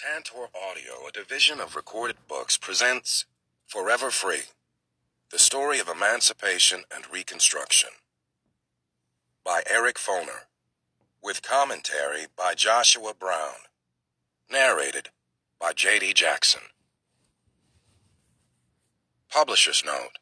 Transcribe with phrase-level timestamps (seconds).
[0.00, 3.26] Tantor Audio, a division of recorded books, presents
[3.66, 4.44] Forever Free
[5.30, 7.90] The Story of Emancipation and Reconstruction
[9.44, 10.46] by Eric Foner,
[11.22, 13.66] with commentary by Joshua Brown,
[14.50, 15.10] narrated
[15.60, 16.14] by J.D.
[16.14, 16.62] Jackson.
[19.30, 20.18] Publisher's Note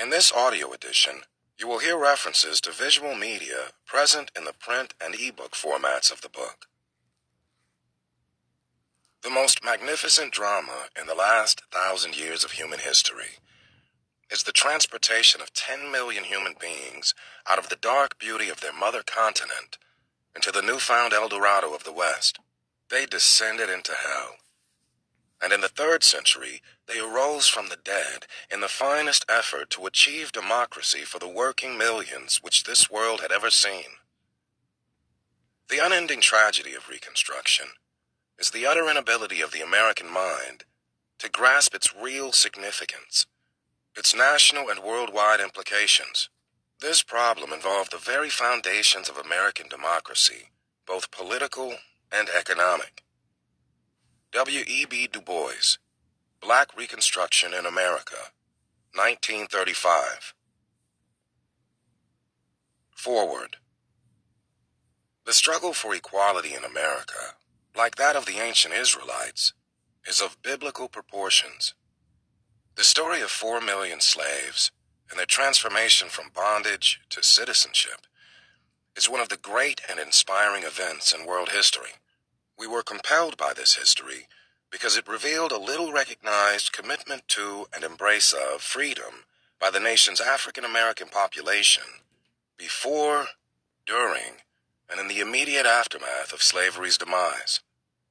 [0.00, 1.24] In this audio edition,
[1.58, 6.22] you will hear references to visual media present in the print and ebook formats of
[6.22, 6.68] the book.
[9.22, 13.38] The most magnificent drama in the last thousand years of human history
[14.32, 17.14] is the transportation of 10 million human beings
[17.48, 19.78] out of the dark beauty of their mother continent
[20.34, 22.40] into the newfound El Dorado of the West.
[22.90, 24.38] They descended into hell.
[25.40, 29.86] And in the third century, they arose from the dead in the finest effort to
[29.86, 34.00] achieve democracy for the working millions which this world had ever seen.
[35.68, 37.66] The unending tragedy of Reconstruction
[38.38, 40.64] is the utter inability of the American mind
[41.18, 43.26] to grasp its real significance,
[43.96, 46.28] its national and worldwide implications.
[46.80, 50.50] This problem involved the very foundations of American democracy,
[50.86, 51.74] both political
[52.10, 53.04] and economic.
[54.32, 55.08] W.E.B.
[55.12, 55.78] Du Bois,
[56.40, 58.32] Black Reconstruction in America,
[58.94, 60.34] 1935.
[62.96, 63.58] Foreword.
[65.24, 67.36] The struggle for equality in America
[67.76, 69.52] like that of the ancient Israelites,
[70.06, 71.74] is of biblical proportions.
[72.76, 74.70] The story of four million slaves
[75.10, 78.06] and their transformation from bondage to citizenship
[78.96, 81.92] is one of the great and inspiring events in world history.
[82.58, 84.26] We were compelled by this history
[84.70, 89.24] because it revealed a little recognized commitment to and embrace of freedom
[89.60, 91.84] by the nation's African American population
[92.56, 93.26] before,
[93.86, 94.40] during,
[94.92, 97.60] and in the immediate aftermath of slavery's demise.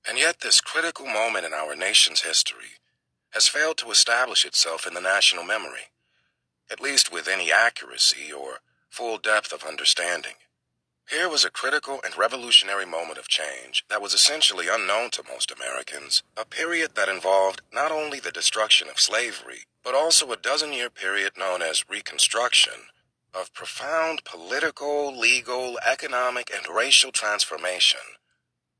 [0.07, 2.79] And yet this critical moment in our nation's history
[3.31, 5.91] has failed to establish itself in the national memory,
[6.71, 10.33] at least with any accuracy or full depth of understanding.
[11.09, 15.51] Here was a critical and revolutionary moment of change that was essentially unknown to most
[15.51, 20.73] Americans, a period that involved not only the destruction of slavery, but also a dozen
[20.73, 22.87] year period known as Reconstruction,
[23.33, 27.99] of profound political, legal, economic, and racial transformation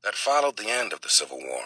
[0.04, 1.64] that followed the end of the Civil War.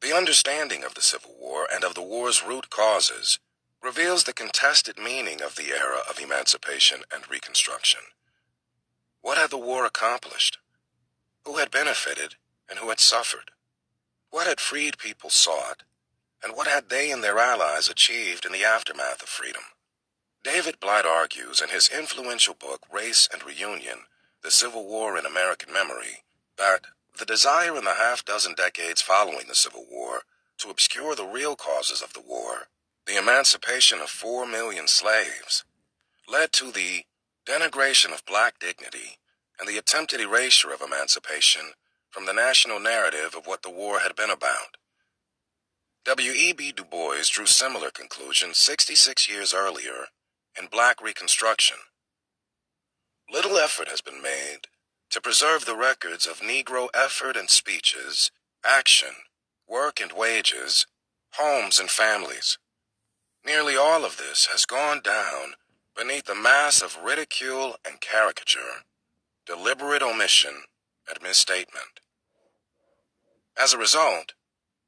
[0.00, 3.38] The understanding of the Civil War and of the war's root causes
[3.82, 8.00] reveals the contested meaning of the era of emancipation and reconstruction.
[9.20, 10.58] What had the war accomplished?
[11.44, 12.34] Who had benefited
[12.68, 13.52] and who had suffered?
[14.30, 15.82] What had freed people sought,
[16.42, 19.62] and what had they and their allies achieved in the aftermath of freedom?
[20.46, 24.02] David Blight argues in his influential book, Race and Reunion
[24.44, 26.22] The Civil War in American Memory,
[26.56, 26.82] that
[27.18, 30.22] the desire in the half dozen decades following the Civil War
[30.58, 32.68] to obscure the real causes of the war,
[33.08, 35.64] the emancipation of four million slaves,
[36.28, 37.06] led to the
[37.44, 39.18] denigration of black dignity
[39.58, 41.72] and the attempted erasure of emancipation
[42.08, 44.76] from the national narrative of what the war had been about.
[46.04, 46.70] W.E.B.
[46.70, 50.06] Du Bois drew similar conclusions 66 years earlier
[50.58, 51.76] in black reconstruction.
[53.32, 54.68] Little effort has been made
[55.10, 58.30] to preserve the records of Negro effort and speeches,
[58.64, 59.10] action,
[59.68, 60.86] work and wages,
[61.32, 62.58] homes and families.
[63.44, 65.54] Nearly all of this has gone down
[65.96, 68.84] beneath the mass of ridicule and caricature,
[69.46, 70.62] deliberate omission
[71.08, 72.00] and misstatement.
[73.58, 74.32] As a result,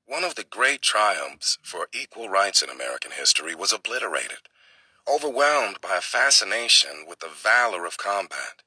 [0.07, 4.49] one of the great triumphs for equal rights in American history was obliterated
[5.09, 8.63] overwhelmed by a fascination with the valor of combat.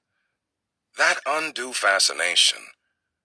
[0.98, 2.60] That undue fascination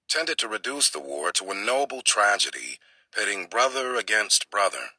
[0.09, 2.78] tended to reduce the war to a noble tragedy
[3.15, 4.91] pitting brother against brother.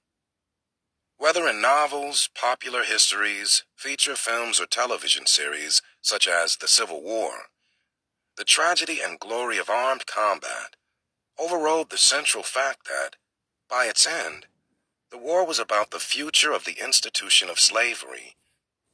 [1.18, 7.50] Whether in novels, popular histories, feature films, or television series such as The Civil War,
[8.38, 10.76] the tragedy and glory of armed combat
[11.40, 13.16] overrode the central fact that,
[13.70, 14.46] by its end,
[15.12, 18.36] the war was about the future of the institution of slavery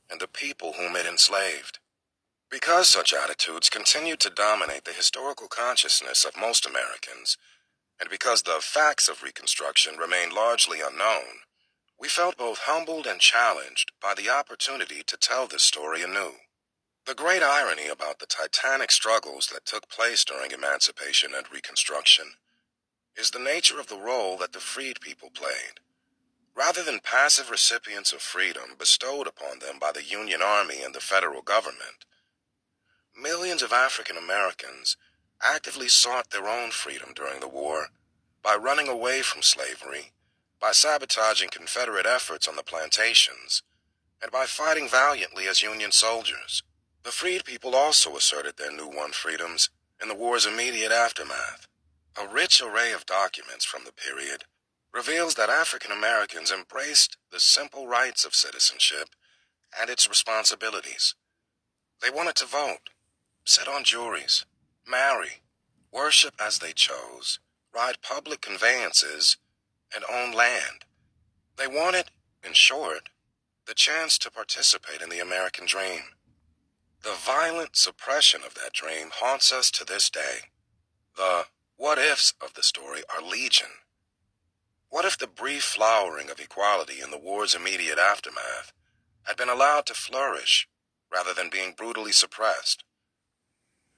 [0.10, 1.80] and the people whom it enslaved.
[2.51, 7.38] Because such attitudes continued to dominate the historical consciousness of most Americans,
[8.00, 11.42] and because the facts of Reconstruction remain largely unknown,
[12.00, 16.33] we felt both humbled and challenged by the opportunity to tell this story anew.
[17.07, 22.33] The great irony about the titanic struggles that took place during Emancipation and Reconstruction
[23.18, 25.80] is the nature of the role that the freed people played.
[26.55, 31.00] Rather than passive recipients of freedom bestowed upon them by the Union Army and the
[31.00, 32.05] federal government,
[33.19, 34.95] millions of African Americans
[35.41, 37.88] actively sought their own freedom during the war
[38.44, 40.11] by running away from slavery,
[40.59, 43.63] by sabotaging Confederate efforts on the plantations,
[44.21, 46.61] and by fighting valiantly as Union soldiers.
[47.03, 49.69] The freed people also asserted their new won freedoms
[50.01, 51.67] in the war's immediate aftermath.
[52.15, 54.45] A rich array of documents from the period
[54.94, 59.10] reveals that African Americans embraced the simple rights of citizenship
[59.80, 61.16] and its responsibilities.
[62.01, 62.90] They wanted to vote,
[63.44, 64.45] sit on juries,
[64.88, 65.42] marry,
[65.92, 67.40] worship as they chose,
[67.74, 69.38] ride public conveyances,
[69.95, 70.86] and own land.
[71.57, 72.06] They wanted,
[72.45, 73.10] in short,
[73.66, 76.01] the chance to participate in the American dream.
[77.04, 80.50] The violent suppression of that dream haunts us to this day.
[81.16, 81.45] The
[81.78, 83.68] what ifs of the story are legion.
[84.94, 88.72] What if the brief flowering of equality in the war's immediate aftermath
[89.24, 90.68] had been allowed to flourish
[91.12, 92.84] rather than being brutally suppressed?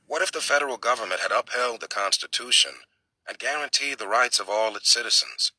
[0.07, 2.75] What if the federal government had upheld the Constitution
[3.27, 5.51] and guaranteed the rights of all its citizens?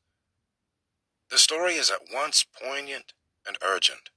[1.29, 3.13] The story is at once poignant
[3.45, 4.09] and urgent.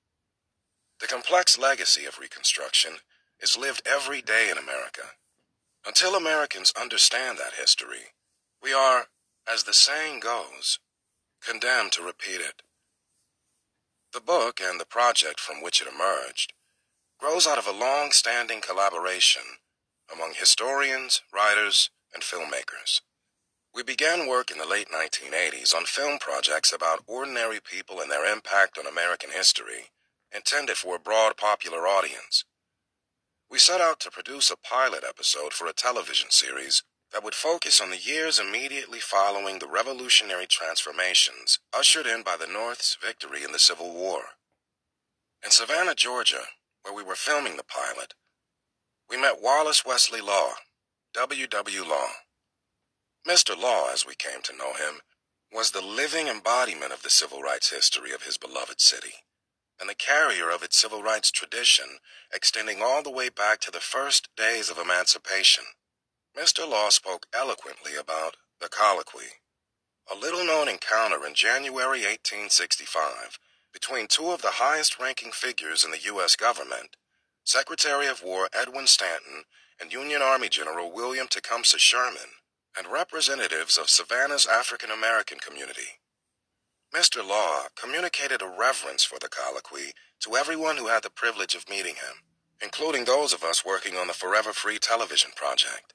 [1.00, 2.92] The complex legacy of Reconstruction
[3.40, 5.10] is lived every day in America.
[5.86, 8.14] Until Americans understand that history,
[8.62, 9.08] we are,
[9.46, 10.78] as the saying goes,
[11.40, 12.62] condemned to repeat it.
[14.12, 16.52] The book and the project from which it emerged
[17.18, 19.42] grows out of a long-standing collaboration
[20.12, 23.00] among historians, writers, and filmmakers.
[23.74, 28.30] We began work in the late 1980s on film projects about ordinary people and their
[28.30, 29.90] impact on American history,
[30.34, 32.44] intended for a broad popular audience.
[33.48, 37.80] We set out to produce a pilot episode for a television series that would focus
[37.80, 43.52] on the years immediately following the revolutionary transformations ushered in by the North's victory in
[43.52, 44.22] the Civil War.
[45.44, 46.42] In Savannah, Georgia,
[46.82, 48.14] where we were filming the pilot,
[49.08, 50.50] we met Wallace Wesley Law,
[51.14, 51.46] W.
[51.46, 51.84] W.
[51.84, 52.08] Law.
[53.28, 53.60] Mr.
[53.60, 55.00] Law, as we came to know him,
[55.52, 59.14] was the living embodiment of the civil rights history of his beloved city,
[59.80, 61.98] and the carrier of its civil rights tradition
[62.32, 65.64] extending all the way back to the first days of emancipation.
[66.38, 66.68] Mr.
[66.68, 69.40] Law spoke eloquently about the colloquy,
[70.10, 73.38] a little-known encounter in January 1865
[73.72, 76.36] between two of the highest-ranking figures in the U.S.
[76.36, 76.96] government,
[77.44, 79.44] Secretary of War Edwin Stanton
[79.80, 82.38] and Union Army General William Tecumseh Sherman,
[82.78, 85.98] and representatives of Savannah's African American community.
[86.94, 87.26] Mr.
[87.26, 91.94] Law communicated a reverence for the colloquy to everyone who had the privilege of meeting
[91.96, 92.22] him,
[92.62, 95.92] including those of us working on the Forever Free television project.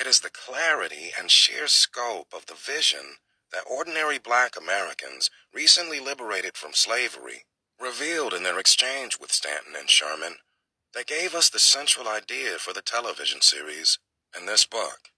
[0.00, 3.16] It is the clarity and sheer scope of the vision
[3.52, 7.44] that ordinary black Americans recently liberated from slavery
[7.78, 10.36] revealed in their exchange with Stanton and Sherman
[10.94, 13.98] that gave us the central idea for the television series
[14.34, 15.10] and this book.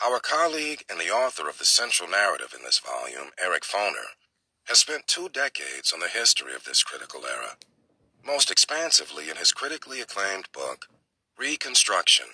[0.00, 4.14] Our colleague and the author of the central narrative in this volume, Eric Foner,
[4.66, 7.56] has spent two decades on the history of this critical era,
[8.24, 10.86] most expansively in his critically acclaimed book,
[11.36, 12.26] Reconstruction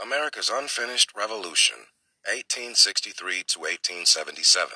[0.00, 1.76] America's Unfinished Revolution,
[2.24, 4.70] 1863 to 1877.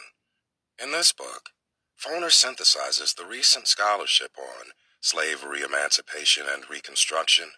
[0.82, 1.50] In this book,
[1.98, 7.52] Foner synthesizes the recent scholarship on slavery, emancipation, and reconstruction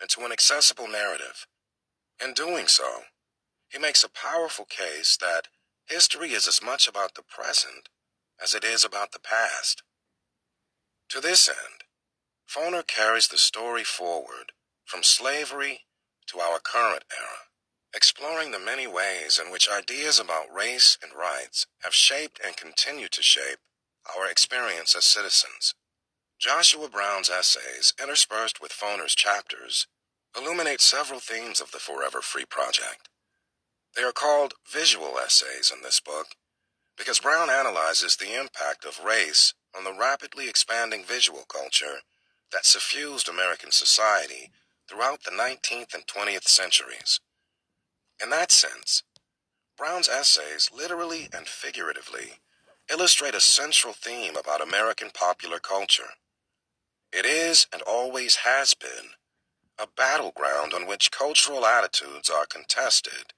[0.00, 1.46] into an accessible narrative.
[2.22, 3.02] In doing so,
[3.68, 5.48] he makes a powerful case that
[5.86, 7.88] history is as much about the present
[8.42, 9.82] as it is about the past.
[11.10, 11.84] To this end,
[12.48, 14.52] Foner carries the story forward
[14.84, 15.80] from slavery
[16.32, 17.48] to our current era,
[17.94, 23.08] exploring the many ways in which ideas about race and rights have shaped and continue
[23.08, 23.58] to shape
[24.16, 25.74] our experience as citizens.
[26.40, 29.86] Joshua Brown's essays, interspersed with Foner's chapters,
[30.36, 33.08] illuminate several themes of the Forever Free Project.
[33.94, 36.28] They are called visual essays in this book
[36.96, 42.00] because Brown analyzes the impact of race on the rapidly expanding visual culture
[42.52, 44.50] that suffused American society
[44.88, 47.20] throughout the 19th and 20th centuries.
[48.22, 49.02] In that sense,
[49.78, 52.40] Brown's essays literally and figuratively
[52.90, 56.10] illustrate a central theme about American popular culture.
[57.12, 59.10] It is and always has been
[59.78, 63.34] a battleground on which cultural attitudes are contested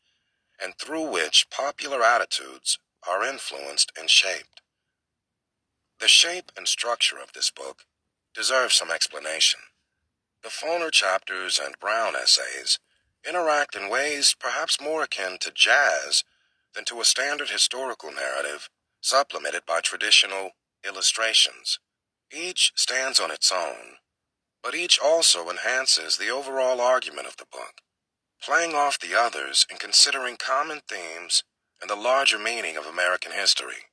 [0.63, 4.63] and through which popular attitudes are influenced and shaped.
[6.01, 7.85] The shape and structure of this book
[8.35, 9.61] deserve some explanation.
[10.45, 12.79] The Foner chapters and Brown essays
[13.27, 16.23] interact in ways perhaps more akin to jazz
[16.75, 18.69] than to a standard historical narrative
[19.01, 20.51] supplemented by traditional
[20.87, 21.79] illustrations.
[22.31, 23.97] Each stands on its own,
[24.63, 27.81] but each also enhances the overall argument of the book,
[28.43, 31.43] playing off the others and considering common themes
[31.81, 33.89] and the larger meaning of American history.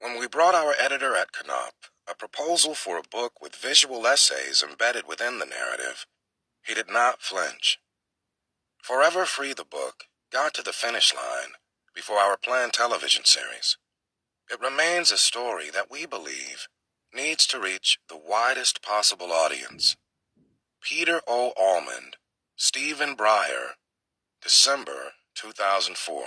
[0.00, 4.62] When we brought our editor at Knopf a proposal for a book with visual essays
[4.62, 6.06] embedded within the narrative,
[6.64, 7.78] he did not flinch.
[8.82, 11.52] Forever Free the book got to the finish line
[11.94, 13.76] before our planned television series.
[14.50, 16.68] It remains a story that we believe
[17.12, 19.96] needs to reach the widest possible audience.
[20.80, 21.52] Peter O.
[21.58, 22.16] Almond,
[22.54, 23.70] Stephen Brier,
[24.42, 26.24] December 2004.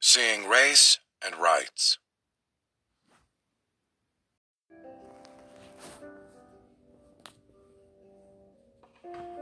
[0.00, 1.98] Seeing Race and Rights.
[9.14, 9.35] Bye.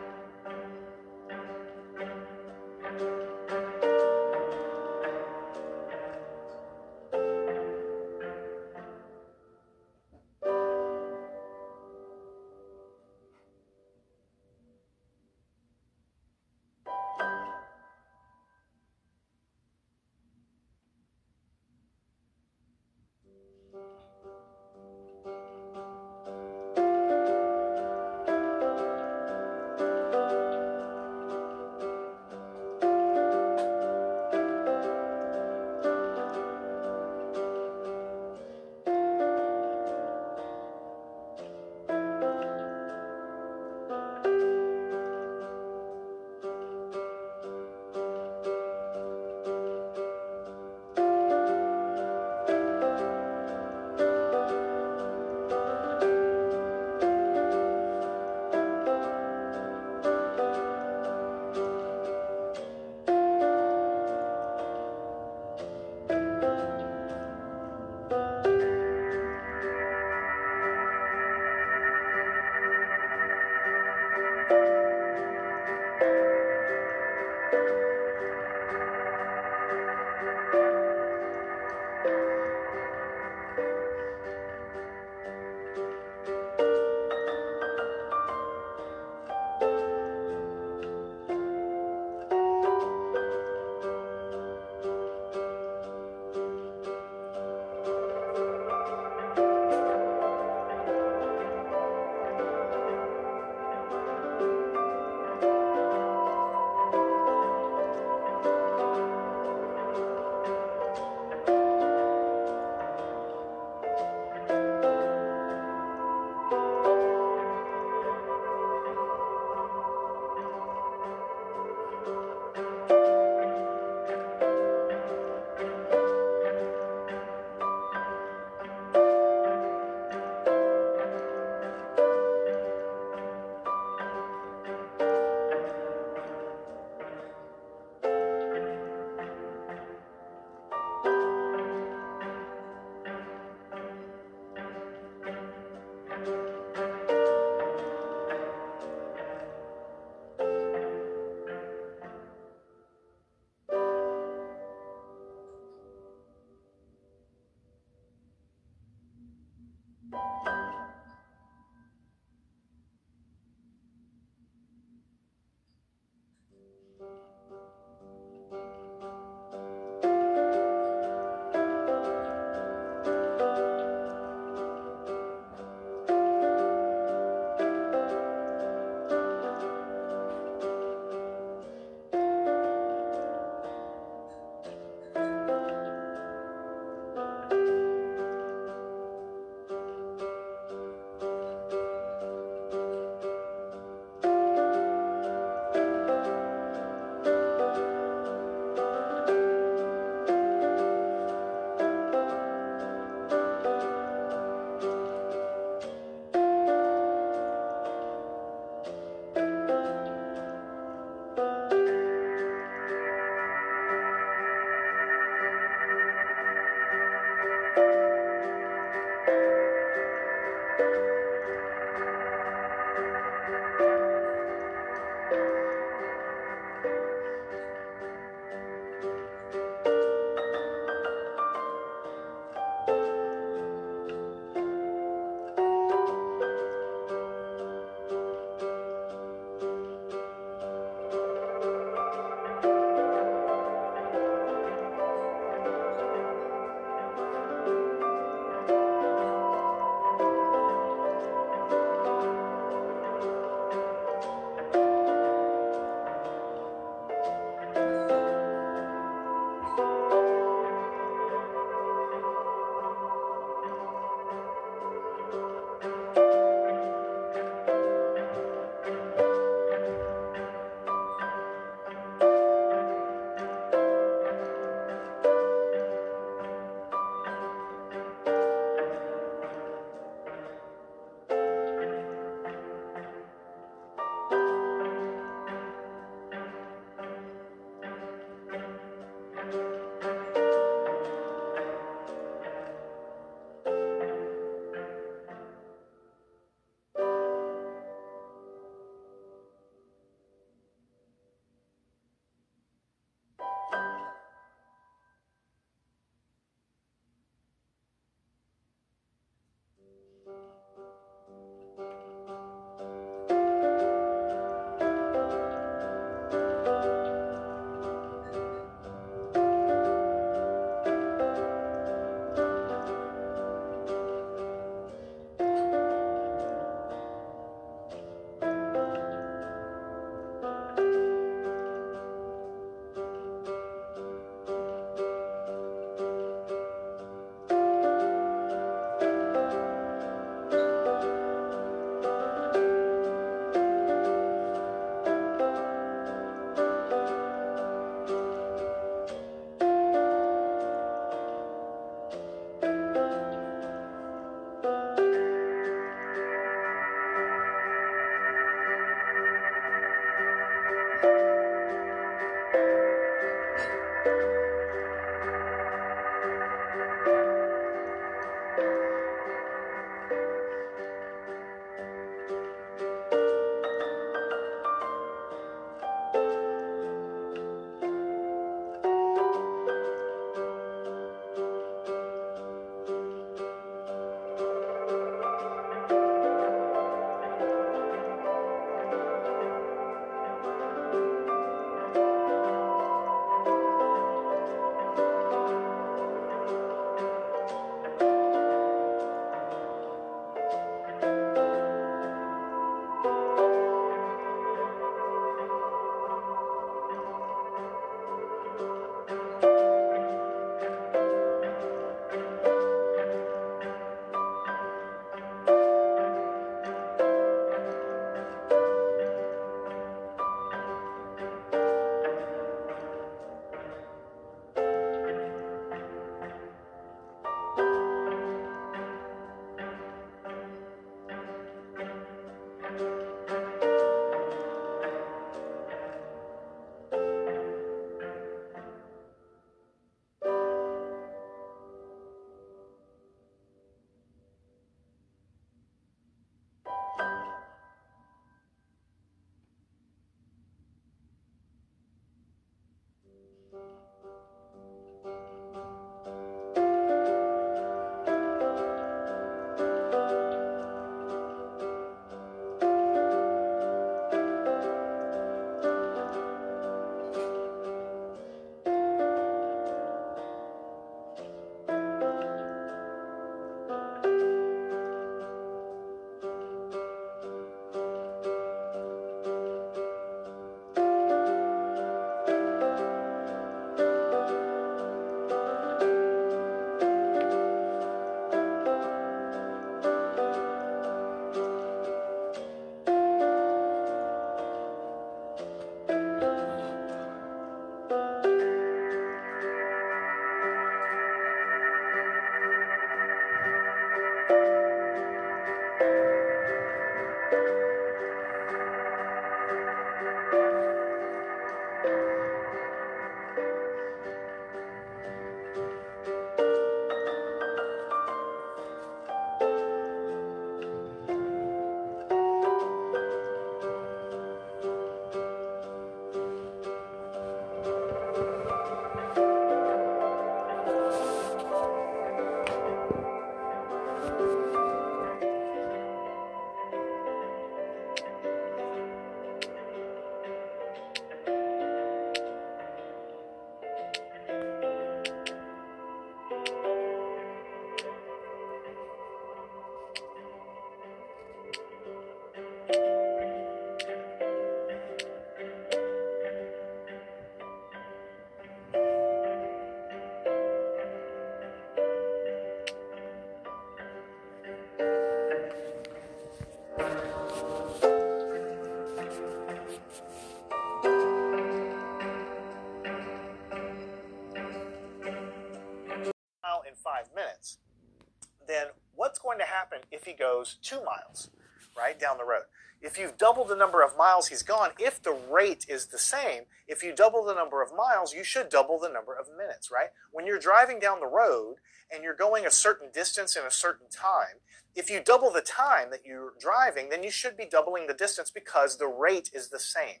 [580.06, 581.30] He goes two miles,
[581.76, 582.44] right, down the road?
[582.80, 586.42] If you've doubled the number of miles he's gone, if the rate is the same,
[586.68, 589.88] if you double the number of miles, you should double the number of minutes, right?
[590.12, 591.56] When you're driving down the road
[591.90, 594.40] and you're going a certain distance in a certain time,
[594.74, 598.30] if you double the time that you're driving, then you should be doubling the distance
[598.30, 600.00] because the rate is the same.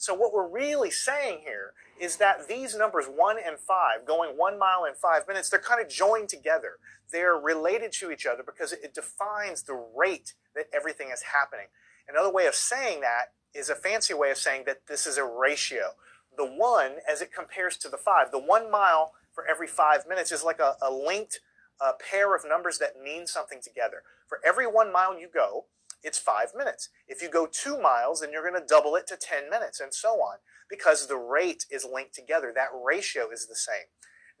[0.00, 4.58] So what we're really saying here is that these numbers one and five, going one
[4.58, 6.78] mile in five minutes, they're kind of joined together.
[7.12, 11.66] They're related to each other because it defines the rate that everything is happening.
[12.08, 15.24] Another way of saying that is a fancy way of saying that this is a
[15.24, 15.90] ratio.
[16.34, 20.32] The one, as it compares to the five, the one mile for every five minutes
[20.32, 21.40] is like a, a linked
[21.78, 24.02] uh, pair of numbers that mean something together.
[24.26, 25.66] For every one mile you go,
[26.02, 26.88] it's five minutes.
[27.08, 29.92] If you go two miles, then you're going to double it to 10 minutes and
[29.92, 30.38] so on
[30.68, 32.52] because the rate is linked together.
[32.54, 33.88] That ratio is the same.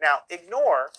[0.00, 0.90] Now, ignore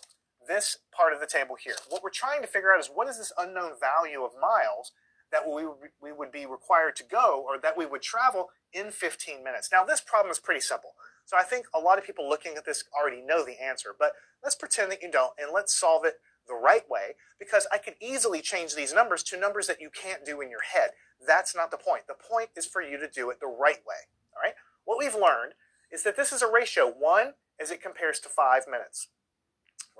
[0.48, 1.76] this part of the table here.
[1.90, 4.92] What we're trying to figure out is what is this unknown value of miles
[5.32, 5.64] that we,
[6.02, 9.70] we would be required to go or that we would travel in 15 minutes.
[9.72, 10.92] Now, this problem is pretty simple.
[11.26, 14.12] So I think a lot of people looking at this already know the answer, but
[14.44, 16.16] let's pretend that you don't and let's solve it
[16.52, 20.26] the right way because I could easily change these numbers to numbers that you can't
[20.26, 20.92] do in your head.
[21.26, 22.08] That's not the point.
[22.08, 24.10] The point is for you to do it the right way.
[24.36, 24.54] All right?
[24.86, 25.54] What we've learned
[25.92, 29.08] is that this is a ratio 1 as it compares to 5 minutes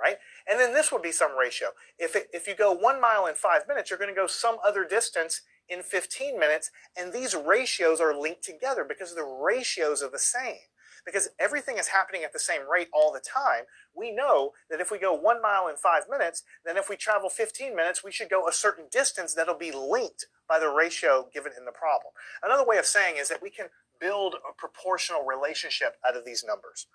[0.02, 0.18] right?
[0.50, 1.70] And then this would be some ratio.
[2.00, 4.58] If, it, if you go one mile in five minutes, you're going to go some
[4.66, 10.10] other distance in 15 minutes, and these ratios are linked together because the ratios are
[10.10, 10.71] the same.
[11.06, 13.64] Because everything is happening at the same rate all the time,
[13.96, 17.30] we know that if we go one mile in five minutes, then if we travel
[17.30, 21.52] 15 minutes, we should go a certain distance that'll be linked by the ratio given
[21.58, 22.14] in the problem.
[22.44, 23.68] Another way of saying is that we can
[24.00, 26.88] build a proportional relationship out of these numbers.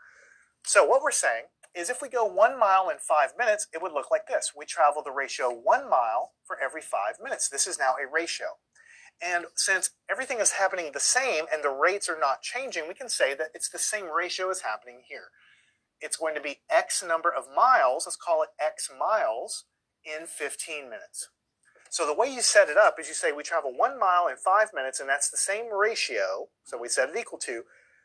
[0.65, 1.45] So what we're saying
[1.77, 4.53] is if we go one mile in five minutes, it would look like this.
[4.57, 7.49] We travel the ratio one mile for every five minutes.
[7.49, 8.47] This is now a ratio.
[9.23, 13.09] And since everything is happening the same and the rates are not changing, we can
[13.09, 15.29] say that it's the same ratio as happening here.
[16.01, 19.65] It's going to be X number of miles, let's call it X miles,
[20.05, 21.29] in 15 minutes.
[21.89, 24.37] So the way you set it up is you say we travel one mile in
[24.37, 27.63] five minutes, and that's the same ratio, so we set it equal to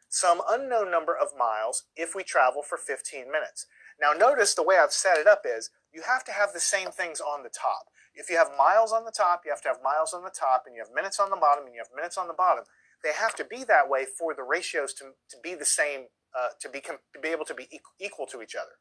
[0.09, 3.65] some unknown number of miles if we travel for 15 minutes.
[3.99, 6.89] Now notice the way I've set it up is you have to have the same
[6.89, 7.87] things on the top.
[8.13, 10.63] If you have miles on the top, you have to have miles on the top,
[10.65, 12.65] and you have minutes on the bottom, and you have minutes on the bottom.
[13.03, 16.49] They have to be that way for the ratios to, to be the same, uh,
[16.59, 17.67] to, be to be able to be
[17.99, 18.75] equal to each other.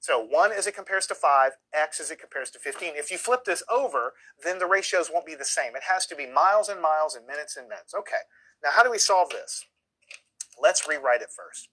[0.00, 2.92] So 1 as it compares to 5, x as it compares to 15.
[2.94, 5.74] If you flip this over, then the ratios won't be the same.
[5.76, 7.94] It has to be miles and miles and minutes and minutes.
[7.94, 8.28] Okay,
[8.62, 9.64] now how do we solve this?
[10.60, 11.68] Let's rewrite it first.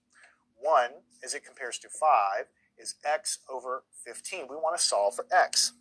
[0.58, 0.90] 1,
[1.22, 2.46] as it compares to 5,
[2.78, 4.46] is x over 15.
[4.48, 5.72] We want to solve for x.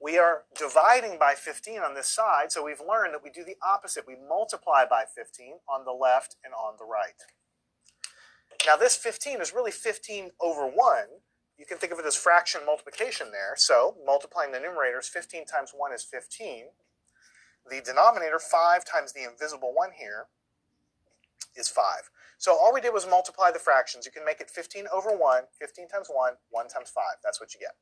[0.00, 3.56] We are dividing by 15 on this side, so we've learned that we do the
[3.66, 4.04] opposite.
[4.06, 7.18] We multiply by 15 on the left and on the right.
[8.66, 10.74] Now this 15 is really 15 over 1.
[11.58, 13.54] You can think of it as fraction multiplication there.
[13.56, 16.66] So multiplying the numerators, 15 times 1 is 15.
[17.68, 20.26] The denominator, 5 times the invisible 1 here,
[21.56, 21.84] is 5.
[22.38, 24.06] So all we did was multiply the fractions.
[24.06, 27.04] You can make it 15 over 1, 15 times 1, 1 times 5.
[27.22, 27.74] That's what you get.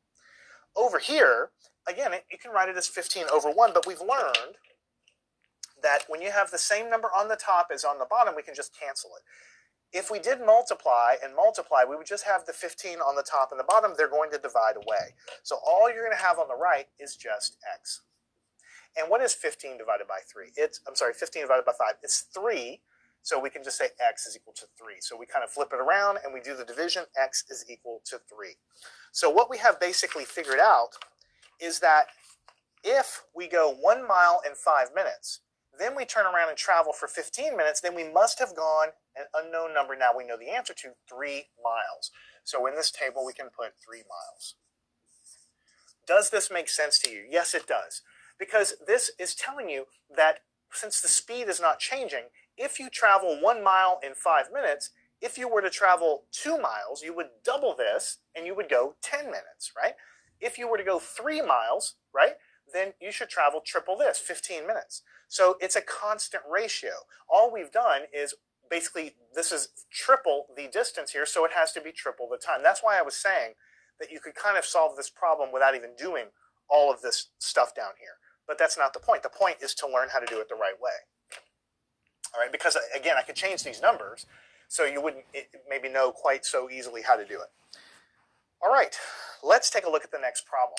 [0.75, 1.51] Over here,
[1.89, 4.57] again, you can write it as 15 over 1, but we've learned
[5.83, 8.43] that when you have the same number on the top as on the bottom, we
[8.43, 9.23] can just cancel it.
[9.97, 13.51] If we did multiply and multiply, we would just have the 15 on the top
[13.51, 13.93] and the bottom.
[13.97, 15.15] They're going to divide away.
[15.43, 18.03] So all you're going to have on the right is just x.
[18.97, 20.53] And what is 15 divided by 3?
[20.57, 21.97] It's, I'm sorry, 15 divided by 5.
[22.03, 22.81] It's 3
[23.27, 24.95] so we can just say x is equal to 3.
[25.01, 28.01] So we kind of flip it around and we do the division, x is equal
[28.05, 28.55] to 3.
[29.11, 30.91] So what we have basically figured out
[31.61, 32.07] is that
[32.85, 35.41] if we go one mile in five minutes,
[35.77, 39.24] then we turn around and travel for 15 minutes, then we must have gone an
[39.35, 42.12] unknown number now we know the answer to, 3 miles.
[42.45, 44.55] So in this table we can put 3 miles.
[46.07, 47.24] Does this make sense to you?
[47.29, 48.03] Yes, it does.
[48.39, 52.27] Because this is telling you that since the speed is not changing,
[52.57, 54.91] if you travel one mile in five minutes,
[55.21, 58.95] if you were to travel two miles, you would double this and you would go
[59.03, 59.95] 10 minutes, right?
[60.41, 62.35] If you were to go three miles, right,
[62.73, 65.03] then you should travel triple this, 15 minutes.
[65.29, 66.91] So it's a constant ratio.
[67.29, 68.35] All we've done is
[68.71, 72.63] basically this is triple the distance here, so it has to be triple the time.
[72.63, 73.55] That's why I was saying
[73.99, 76.27] that you could kind of solve this problem without even doing
[76.69, 78.19] all of this stuff down here.
[78.47, 79.23] But that's not the point.
[79.23, 80.93] The point is to learn how to do it the right way.
[82.37, 84.26] All right, because again, I could change these numbers,
[84.68, 85.24] so you wouldn't
[85.70, 87.49] maybe know quite so easily how to do it.
[88.62, 88.95] All right,
[89.43, 90.76] let's take a look at the next problem.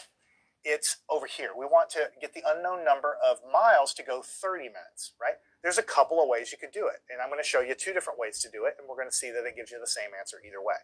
[0.63, 1.49] It's over here.
[1.57, 5.35] We want to get the unknown number of miles to go 30 minutes, right?
[5.63, 7.73] There's a couple of ways you could do it, and I'm going to show you
[7.73, 9.79] two different ways to do it, and we're going to see that it gives you
[9.79, 10.75] the same answer either way.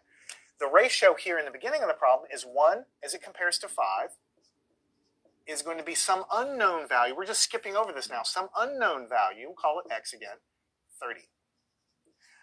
[0.58, 3.68] The ratio here in the beginning of the problem is 1 as it compares to
[3.68, 4.16] 5,
[5.46, 7.14] is going to be some unknown value.
[7.14, 8.22] We're just skipping over this now.
[8.22, 10.38] Some unknown value, we'll call it x again,
[11.04, 11.20] 30.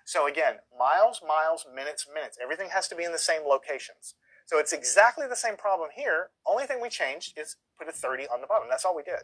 [0.05, 2.38] So again, miles, miles, minutes, minutes.
[2.41, 4.16] Everything has to be in the same locations.
[4.45, 6.30] So it's exactly the same problem here.
[6.45, 8.68] Only thing we changed is put a 30 on the bottom.
[8.70, 9.24] That's all we did.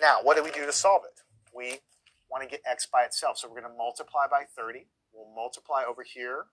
[0.00, 1.20] Now, what do we do to solve it?
[1.54, 1.80] We
[2.30, 3.38] want to get x by itself.
[3.38, 4.86] So we're going to multiply by 30.
[5.12, 6.46] We'll multiply over here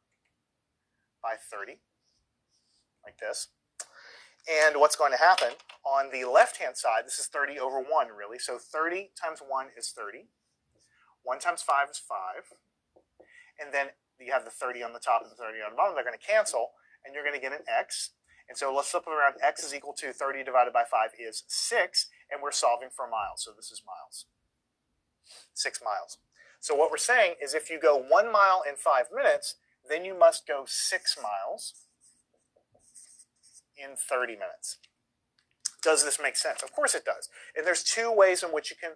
[1.22, 1.80] by 30,
[3.06, 3.48] like this.
[4.50, 5.50] And what's going to happen
[5.86, 8.40] on the left-hand side, this is 30 over 1, really.
[8.40, 10.28] So 30 times 1 is 30.
[11.24, 12.58] 1 times 5 is 5.
[13.60, 13.88] And then
[14.20, 15.96] you have the 30 on the top and the 30 on the bottom.
[15.96, 16.72] They're going to cancel,
[17.04, 18.12] and you're going to get an x.
[18.48, 19.36] And so let's flip it around.
[19.42, 23.44] x is equal to 30 divided by 5 is 6, and we're solving for miles.
[23.44, 24.26] So this is miles.
[25.54, 26.18] 6 miles.
[26.60, 29.56] So what we're saying is if you go 1 mile in 5 minutes,
[29.88, 31.74] then you must go 6 miles
[33.78, 34.78] in 30 minutes.
[35.82, 36.64] Does this make sense?
[36.64, 37.28] Of course it does.
[37.56, 38.92] And there's two ways in which you can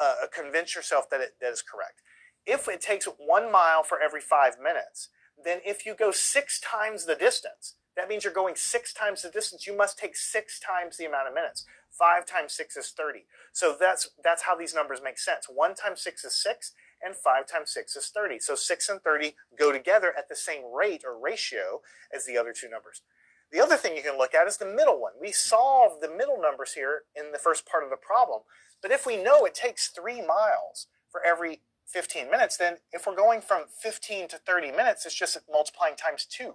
[0.00, 2.02] uh, convince yourself that it that is correct.
[2.46, 5.10] If it takes one mile for every five minutes,
[5.42, 9.28] then if you go six times the distance, that means you're going six times the
[9.28, 9.66] distance.
[9.66, 11.64] You must take six times the amount of minutes.
[11.90, 13.26] Five times six is 30.
[13.52, 15.46] So that's, that's how these numbers make sense.
[15.52, 16.72] One times six is six,
[17.02, 18.38] and five times six is 30.
[18.38, 21.80] So six and 30 go together at the same rate or ratio
[22.14, 23.02] as the other two numbers.
[23.50, 25.12] The other thing you can look at is the middle one.
[25.20, 28.42] We solve the middle numbers here in the first part of the problem.
[28.82, 33.16] But if we know it takes three miles for every 15 minutes, then if we're
[33.16, 36.54] going from 15 to 30 minutes, it's just multiplying times two.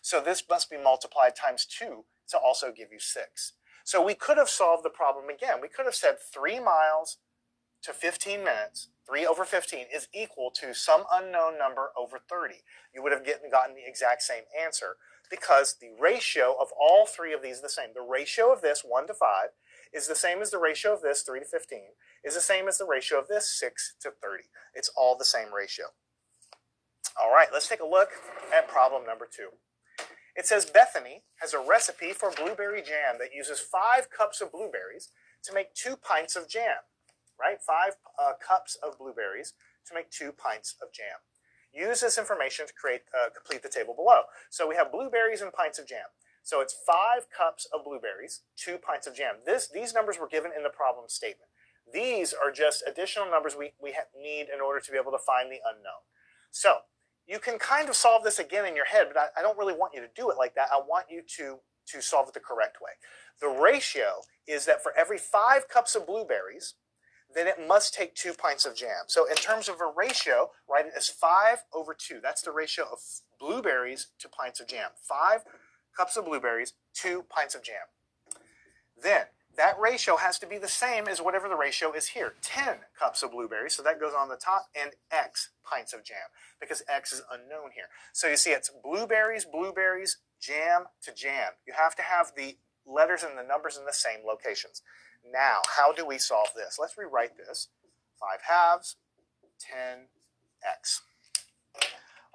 [0.00, 3.52] So this must be multiplied times two to also give you six.
[3.84, 5.60] So we could have solved the problem again.
[5.60, 7.18] We could have said three miles
[7.82, 12.56] to 15 minutes, 3 over 15, is equal to some unknown number over 30.
[12.94, 14.96] You would have gotten the exact same answer
[15.30, 17.90] because the ratio of all three of these is the same.
[17.94, 19.28] The ratio of this, 1 to 5,
[19.92, 21.78] is the same as the ratio of this, 3 to 15,
[22.24, 24.44] is the same as the ratio of this, 6 to 30.
[24.74, 25.86] It's all the same ratio.
[27.20, 28.10] All right, let's take a look
[28.54, 29.48] at problem number 2.
[30.36, 35.08] It says Bethany has a recipe for blueberry jam that uses 5 cups of blueberries
[35.44, 36.86] to make 2 pints of jam,
[37.38, 37.58] right?
[37.60, 39.54] 5 uh, cups of blueberries
[39.86, 41.18] to make 2 pints of jam.
[41.72, 44.22] Use this information to create uh, complete the table below.
[44.50, 46.10] So we have blueberries and pints of jam.
[46.42, 49.34] So it's five cups of blueberries, two pints of jam.
[49.44, 51.50] This, these numbers were given in the problem statement.
[51.92, 55.50] These are just additional numbers we, we need in order to be able to find
[55.50, 56.02] the unknown.
[56.50, 56.78] So
[57.26, 59.74] you can kind of solve this again in your head, but I, I don't really
[59.74, 60.68] want you to do it like that.
[60.72, 61.58] I want you to,
[61.88, 62.92] to solve it the correct way.
[63.40, 66.74] The ratio is that for every five cups of blueberries,
[67.34, 69.04] then it must take two pints of jam.
[69.06, 72.20] So in terms of a ratio, write it as 5 over 2.
[72.22, 72.98] That's the ratio of
[73.38, 74.90] blueberries to pints of jam.
[75.08, 75.44] 5
[75.96, 77.86] cups of blueberries, 2 pints of jam.
[79.00, 79.26] Then
[79.56, 82.34] that ratio has to be the same as whatever the ratio is here.
[82.42, 86.30] 10 cups of blueberries, so that goes on the top, and X pints of jam,
[86.60, 87.86] because X is unknown here.
[88.12, 91.52] So you see it's blueberries, blueberries, jam to jam.
[91.66, 92.56] You have to have the
[92.86, 94.82] letters and the numbers in the same locations.
[95.28, 96.76] Now, how do we solve this?
[96.78, 97.68] Let's rewrite this.
[98.18, 98.96] 5 halves,
[99.60, 101.00] 10x.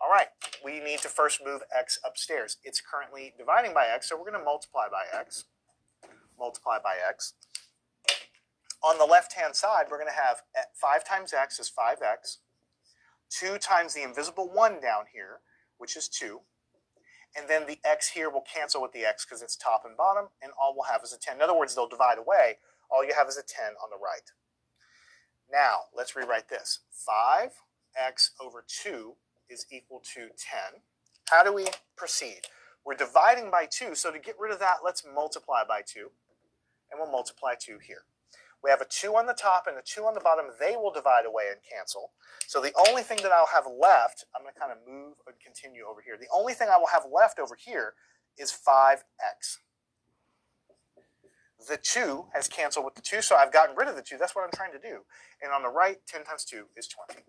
[0.01, 0.27] All right,
[0.63, 2.57] we need to first move x upstairs.
[2.63, 5.45] It's currently dividing by x, so we're going to multiply by x.
[6.37, 7.33] Multiply by x.
[8.83, 10.41] On the left-hand side, we're going to have
[10.73, 12.37] 5 times x is 5x.
[13.29, 15.39] 2 times the invisible 1 down here,
[15.77, 16.41] which is 2
[17.35, 20.27] and then the x here will cancel with the x because it's top and bottom,
[20.41, 21.35] and all we'll have is a 10.
[21.35, 22.57] In other words, they'll divide away.
[22.89, 24.31] All you have is a 10 on the right.
[25.51, 26.79] Now, let's rewrite this.
[27.07, 29.13] 5x over 2
[29.49, 30.81] is equal to 10.
[31.29, 32.41] How do we proceed?
[32.85, 36.11] We're dividing by 2, so to get rid of that, let's multiply by 2.
[36.91, 38.03] And we'll multiply 2 here.
[38.63, 40.45] We have a 2 on the top and a 2 on the bottom.
[40.59, 42.11] They will divide away and cancel.
[42.47, 45.35] So the only thing that I'll have left, I'm going to kind of move and
[45.39, 46.17] continue over here.
[46.17, 47.93] The only thing I will have left over here
[48.37, 49.57] is 5x.
[51.59, 54.17] The 2 has canceled with the 2, so I've gotten rid of the 2.
[54.19, 55.07] That's what I'm trying to do.
[55.41, 57.23] And on the right, 10 times 2 is 20.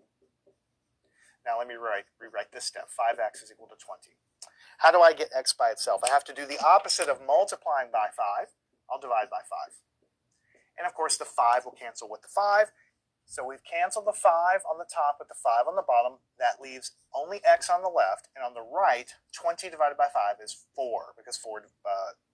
[1.47, 2.91] Now let me write, rewrite this step.
[2.91, 4.19] 5x is equal to 20.
[4.79, 6.03] How do I get x by itself?
[6.05, 8.51] I have to do the opposite of multiplying by 5.
[8.91, 9.79] I'll divide by 5.
[10.77, 12.73] And of course, the 5 will cancel with the 5.
[13.27, 16.19] So we've canceled the 5 on the top with the 5 on the bottom.
[16.39, 18.29] That leaves only x on the left.
[18.37, 21.91] And on the right, 20 divided by 5 is 4, because 4, uh,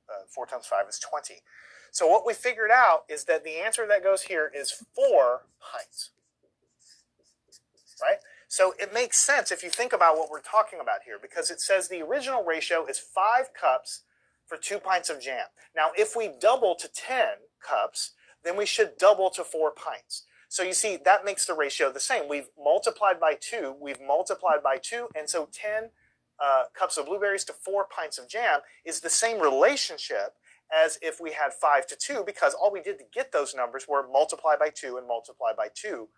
[0.08, 1.40] uh, 4 times 5 is 20.
[1.92, 6.10] So what we figured out is that the answer that goes here is 4 pints.
[8.02, 8.16] Right?
[8.48, 11.60] So it makes sense if you think about what we're talking about here, because it
[11.60, 14.02] says the original ratio is 5 cups
[14.46, 15.46] for 2 pints of jam.
[15.76, 17.26] Now, if we double to 10
[17.60, 18.12] cups,
[18.42, 20.24] then we should double to 4 pints.
[20.48, 22.26] So you see, that makes the ratio the same.
[22.26, 25.90] We've multiplied by 2, we've multiplied by 2, and so 10
[26.42, 30.34] uh, cups of blueberries to 4 pints of jam is the same relationship
[30.72, 33.86] as if we had 5 to 2, because all we did to get those numbers
[33.86, 36.08] were multiply by 2 and multiply by 2,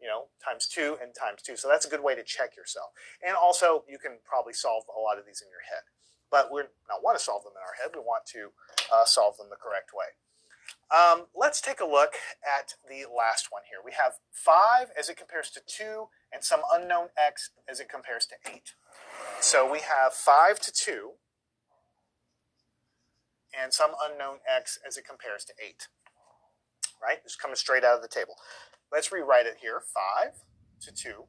[0.00, 1.56] you know, times 2 and times 2.
[1.56, 2.90] So that's a good way to check yourself.
[3.26, 5.88] And also, you can probably solve a lot of these in your head.
[6.30, 7.92] But we don't want to solve them in our head.
[7.94, 8.52] We want to
[8.92, 10.16] uh, solve them the correct way.
[10.92, 13.78] Um, let's take a look at the last one here.
[13.84, 18.26] We have 5 as it compares to 2 and some unknown x as it compares
[18.26, 18.74] to 8.
[19.40, 21.10] So we have 5 to 2
[23.52, 25.88] and some unknown x as it compares to 8.
[27.02, 27.22] Right?
[27.22, 28.34] Just coming straight out of the table.
[28.90, 29.80] Let's rewrite it here.
[30.24, 30.32] 5
[30.82, 31.24] to 2,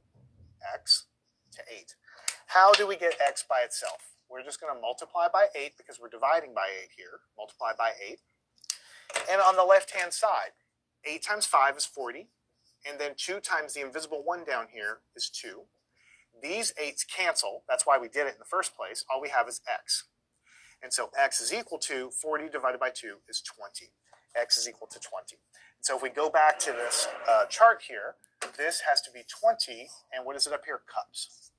[0.73, 1.05] x
[1.53, 1.95] to 8.
[2.47, 4.13] How do we get x by itself?
[4.29, 7.21] We're just going to multiply by 8 because we're dividing by 8 here.
[7.37, 8.19] Multiply by 8.
[9.31, 10.53] And on the left-hand side,
[11.05, 12.27] 8 times 5 is 40.
[12.89, 15.61] And then 2 times the invisible 1 down here is 2.
[16.41, 17.63] These 8s cancel.
[17.69, 19.05] That's why we did it in the first place.
[19.09, 20.05] All we have is x.
[20.83, 23.89] And so x is equal to 40 divided by 2 is 20.
[24.39, 25.37] x is equal to 20.
[25.77, 28.15] And so if we go back to this uh, chart here,
[28.57, 29.87] this has to be 20.
[30.13, 30.81] And what is it up here?
[30.93, 31.51] Cups.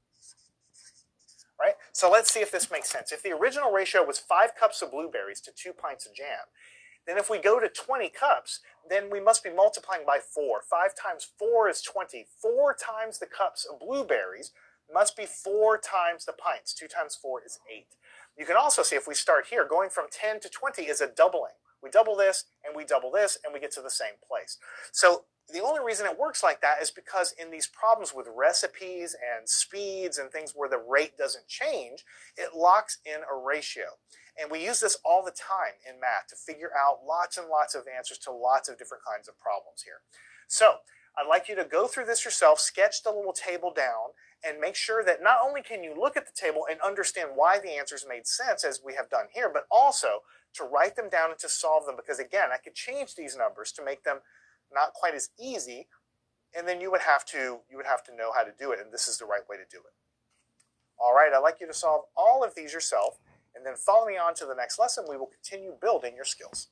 [1.58, 1.74] Right?
[1.92, 3.12] So let's see if this makes sense.
[3.12, 6.50] If the original ratio was 5 cups of blueberries to 2 pints of jam,
[7.06, 10.62] then if we go to 20 cups, then we must be multiplying by 4.
[10.68, 12.26] 5 times 4 is 20.
[12.42, 14.52] 4 times the cups of blueberries
[14.92, 16.74] must be 4 times the pints.
[16.74, 17.86] 2 times 4 is 8.
[18.36, 21.06] You can also see if we start here, going from 10 to 20 is a
[21.06, 21.52] doubling.
[21.82, 24.58] We double this, and we double this, and we get to the same place.
[24.92, 29.14] So the only reason it works like that is because in these problems with recipes
[29.14, 32.04] and speeds and things where the rate doesn't change,
[32.36, 33.84] it locks in a ratio.
[34.40, 37.74] And we use this all the time in math to figure out lots and lots
[37.74, 40.00] of answers to lots of different kinds of problems here.
[40.48, 40.76] So
[41.16, 44.16] I'd like you to go through this yourself, sketch the little table down,
[44.46, 47.58] and make sure that not only can you look at the table and understand why
[47.58, 50.20] the answers made sense as we have done here, but also
[50.54, 53.72] to write them down and to solve them because again, I could change these numbers
[53.72, 54.18] to make them
[54.72, 55.88] not quite as easy,
[56.56, 58.80] and then you would have to you would have to know how to do it,
[58.80, 59.94] and this is the right way to do it.
[60.98, 63.18] All right, I'd like you to solve all of these yourself.
[63.54, 66.68] And then follow me on to the next lesson, we will continue building your skills.